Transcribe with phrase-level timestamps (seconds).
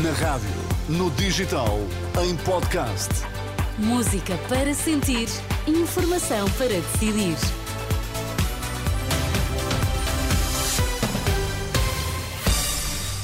[0.00, 0.48] Na rádio,
[0.88, 1.78] no digital,
[2.24, 3.10] em podcast.
[3.76, 5.28] Música para sentir,
[5.68, 7.36] informação para decidir.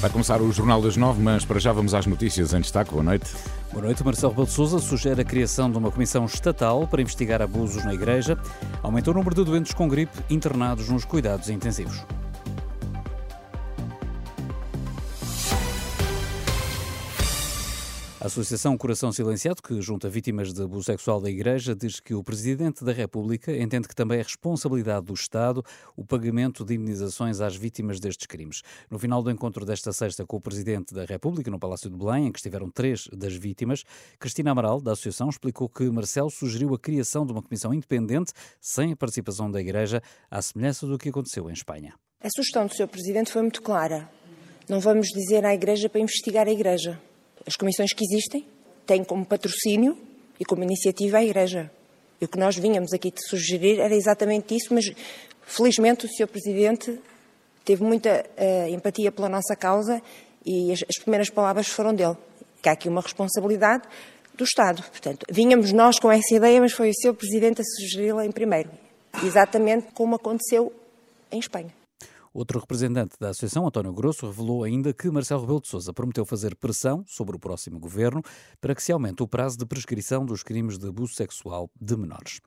[0.00, 2.90] Vai começar o Jornal das Nove, mas para já vamos às notícias em destaque.
[2.90, 3.30] Boa noite.
[3.72, 4.04] Boa noite.
[4.04, 7.94] Marcelo Rebelo de Sousa sugere a criação de uma comissão estatal para investigar abusos na
[7.94, 8.36] Igreja.
[8.82, 12.04] Aumentou o número de doentes com gripe internados nos cuidados intensivos.
[18.20, 22.24] A Associação Coração Silenciado, que junta vítimas de abuso sexual da Igreja, diz que o
[22.24, 25.62] Presidente da República entende que também é responsabilidade do Estado
[25.96, 28.62] o pagamento de indenizações às vítimas destes crimes.
[28.90, 32.26] No final do encontro desta sexta com o Presidente da República, no Palácio de Belém,
[32.26, 33.84] em que estiveram três das vítimas,
[34.18, 38.90] Cristina Amaral, da Associação, explicou que Marcelo sugeriu a criação de uma comissão independente, sem
[38.90, 41.94] a participação da Igreja, à semelhança do que aconteceu em Espanha.
[42.20, 42.88] A sugestão do Sr.
[42.88, 44.10] Presidente foi muito clara.
[44.68, 47.00] Não vamos dizer à Igreja para investigar a Igreja
[47.48, 48.46] as comissões que existem
[48.86, 49.96] têm como patrocínio
[50.38, 51.70] e como iniciativa a Igreja.
[52.20, 54.84] E o que nós vínhamos aqui de sugerir era exatamente isso, mas
[55.46, 56.26] felizmente o Sr.
[56.26, 57.00] Presidente
[57.64, 60.02] teve muita uh, empatia pela nossa causa
[60.44, 62.16] e as, as, primeiras palavras foram dele.
[62.62, 63.84] Que há aqui uma responsabilidade
[64.34, 64.82] do Estado.
[64.82, 67.14] Portanto, vínhamos nós com essa ideia, mas foi o Sr.
[67.14, 68.70] Presidente a sugeri-la em primeiro.
[69.24, 70.70] Exatamente como aconteceu
[71.32, 71.77] em Espanha.
[72.38, 76.54] Outro representante da Associação, António Grosso, revelou ainda que Marcelo Rebelo de Sousa prometeu fazer
[76.54, 78.22] pressão sobre o próximo governo
[78.60, 82.40] para que se aumente o prazo de prescrição dos crimes de abuso sexual de menores.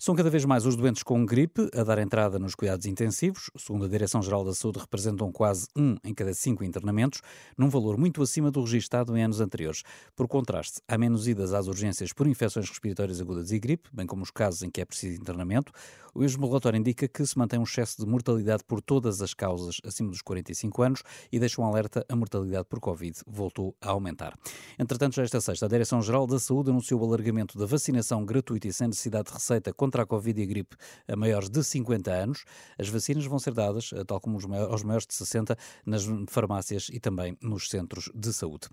[0.00, 3.50] São cada vez mais os doentes com gripe a dar entrada nos cuidados intensivos.
[3.56, 7.20] Segundo a Direção-Geral da Saúde, representam quase um em cada cinco internamentos,
[7.56, 9.82] num valor muito acima do registado em anos anteriores.
[10.14, 14.22] Por contraste, há menos idas às urgências por infecções respiratórias agudas e gripe, bem como
[14.22, 15.72] os casos em que é preciso internamento.
[16.14, 19.80] O mesmo relatório indica que se mantém um excesso de mortalidade por todas as causas
[19.84, 24.36] acima dos 45 anos e deixa um alerta a mortalidade por Covid voltou a aumentar.
[24.78, 28.72] Entretanto, já esta sexta, a Direção-Geral da Saúde anunciou o alargamento da vacinação gratuita e
[28.72, 30.76] sem necessidade de receita contra a Covid e a gripe
[31.08, 32.44] a maiores de 50 anos.
[32.78, 35.56] As vacinas vão ser dadas, eh, tal como aos maiores de 60,
[35.86, 38.68] nas farmácias e também nos centros de saúde.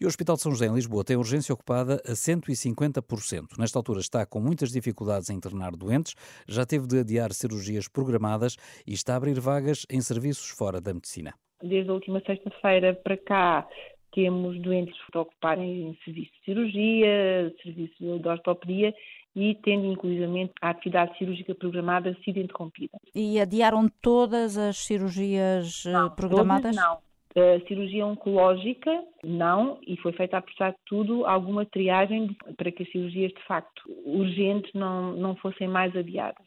[0.00, 3.58] E o Hospital de São José, em Lisboa, tem urgência ocupada a 150%.
[3.58, 6.14] Nesta altura está com muitas dificuldades em internar doentes,
[6.46, 8.56] já teve de adiar cirurgias programadas
[8.86, 11.34] e está a abrir vagas em serviços fora da medicina.
[11.60, 13.68] Desde a última sexta-feira para cá,
[14.12, 18.94] temos doentes a ocuparem serviço de cirurgia, serviço de ortopedia
[19.34, 22.98] e tendo inclusivamente a atividade cirúrgica programada sido interrompida.
[23.14, 26.74] E adiaram todas as cirurgias eh, não, programadas?
[26.74, 26.98] não.
[27.36, 28.90] A cirurgia oncológica,
[29.22, 33.82] não, e foi feita, apesar de tudo, alguma triagem para que as cirurgias, de facto,
[34.04, 36.44] urgentes não, não fossem mais adiadas.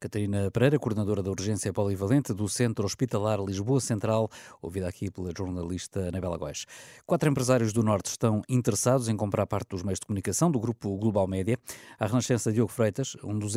[0.00, 4.30] Catarina Pereira, coordenadora da Urgência Polivalente do Centro Hospitalar Lisboa Central,
[4.62, 6.66] ouvida aqui pela jornalista Anabela Góes.
[7.04, 10.96] Quatro empresários do Norte estão interessados em comprar parte dos meios de comunicação do grupo
[10.96, 11.58] Global Média.
[11.98, 13.56] A Renascença Diogo Freitas, um, dos,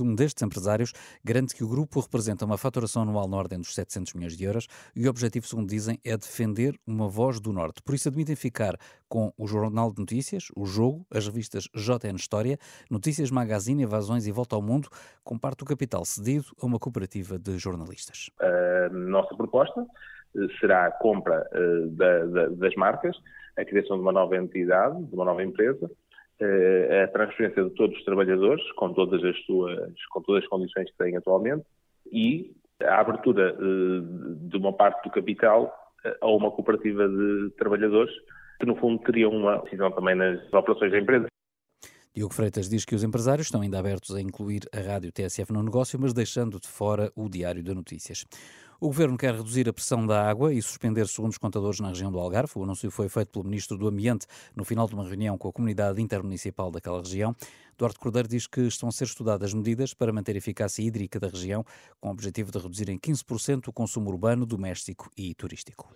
[0.00, 0.92] um destes empresários,
[1.24, 4.66] garante que o grupo representa uma faturação anual na ordem dos 700 milhões de euros
[4.94, 7.80] e o objetivo, segundo dizem, é defender uma voz do Norte.
[7.80, 8.76] Por isso admitem ficar
[9.08, 12.58] com o Jornal de Notícias, o Jogo, as revistas JN História,
[12.90, 14.88] Notícias Magazine, Evasões e Volta ao Mundo,
[15.24, 18.30] com parte do capital cedido a uma cooperativa de jornalistas.
[18.40, 19.86] A nossa proposta
[20.36, 23.16] eh, será a compra eh, da, da, das marcas,
[23.56, 25.90] a criação de uma nova entidade, de uma nova empresa,
[26.40, 30.90] eh, a transferência de todos os trabalhadores, com todas as suas, com todas as condições
[30.90, 31.64] que têm atualmente,
[32.12, 35.72] e a abertura de uma parte do capital
[36.20, 38.14] a uma cooperativa de trabalhadores,
[38.58, 41.26] que no fundo teriam uma decisão também nas operações da empresa.
[42.14, 45.62] Diogo Freitas diz que os empresários estão ainda abertos a incluir a rádio TSF no
[45.62, 48.24] negócio, mas deixando de fora o Diário de Notícias.
[48.80, 52.18] O governo quer reduzir a pressão da água e suspender segundos contadores na região do
[52.18, 52.52] Algarve.
[52.56, 55.52] O anúncio foi feito pelo Ministro do Ambiente no final de uma reunião com a
[55.52, 57.34] comunidade intermunicipal daquela região.
[57.76, 61.28] Duarte Cordeiro diz que estão a ser estudadas medidas para manter a eficácia hídrica da
[61.28, 61.64] região,
[62.00, 65.90] com o objetivo de reduzir em 15% o consumo urbano, doméstico e turístico.